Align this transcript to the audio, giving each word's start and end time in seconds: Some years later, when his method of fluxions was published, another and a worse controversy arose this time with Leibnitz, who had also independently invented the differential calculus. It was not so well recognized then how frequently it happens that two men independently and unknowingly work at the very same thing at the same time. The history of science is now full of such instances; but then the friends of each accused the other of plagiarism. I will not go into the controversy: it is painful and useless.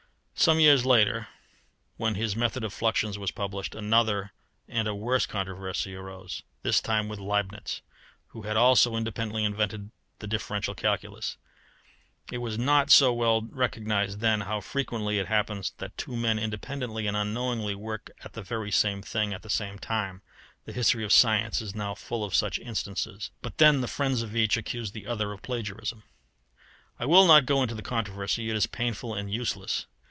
Some 0.41 0.59
years 0.59 0.87
later, 0.87 1.27
when 1.97 2.15
his 2.15 2.35
method 2.35 2.63
of 2.63 2.73
fluxions 2.73 3.15
was 3.19 3.29
published, 3.29 3.75
another 3.75 4.31
and 4.67 4.87
a 4.87 4.95
worse 4.95 5.27
controversy 5.27 5.93
arose 5.93 6.41
this 6.63 6.81
time 6.81 7.07
with 7.07 7.19
Leibnitz, 7.19 7.81
who 8.29 8.41
had 8.41 8.57
also 8.57 8.95
independently 8.95 9.45
invented 9.45 9.91
the 10.17 10.25
differential 10.25 10.73
calculus. 10.73 11.37
It 12.31 12.39
was 12.39 12.57
not 12.57 12.89
so 12.89 13.13
well 13.13 13.43
recognized 13.51 14.19
then 14.19 14.41
how 14.41 14.61
frequently 14.61 15.19
it 15.19 15.27
happens 15.27 15.73
that 15.77 15.95
two 15.95 16.15
men 16.17 16.39
independently 16.39 17.05
and 17.05 17.15
unknowingly 17.15 17.75
work 17.75 18.09
at 18.23 18.33
the 18.33 18.41
very 18.41 18.71
same 18.71 19.03
thing 19.03 19.35
at 19.35 19.43
the 19.43 19.49
same 19.49 19.77
time. 19.77 20.23
The 20.65 20.73
history 20.73 21.03
of 21.03 21.13
science 21.13 21.61
is 21.61 21.75
now 21.75 21.93
full 21.93 22.23
of 22.23 22.33
such 22.33 22.57
instances; 22.57 23.29
but 23.43 23.59
then 23.59 23.81
the 23.81 23.87
friends 23.87 24.23
of 24.23 24.35
each 24.35 24.57
accused 24.57 24.95
the 24.95 25.05
other 25.05 25.33
of 25.33 25.43
plagiarism. 25.43 26.01
I 26.99 27.05
will 27.05 27.27
not 27.27 27.45
go 27.45 27.61
into 27.61 27.75
the 27.75 27.83
controversy: 27.83 28.49
it 28.49 28.55
is 28.55 28.65
painful 28.65 29.13
and 29.13 29.31
useless. 29.31 29.85